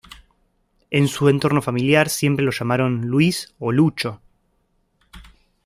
En 0.89 1.07
su 1.07 1.29
entorno 1.29 1.61
familiar 1.61 2.09
siempre 2.09 2.43
lo 2.43 2.49
llamaron 2.51 3.01
Luis 3.05 3.53
o 3.59 3.71
Lucho. 3.71 4.19